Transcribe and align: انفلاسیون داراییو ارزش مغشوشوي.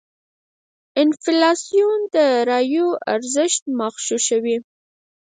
انفلاسیون 1.01 2.01
داراییو 2.13 2.87
ارزش 3.13 3.53
مغشوشوي. 3.79 4.57